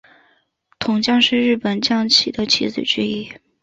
[0.79, 3.31] 铜将是日本将棋的棋子之一。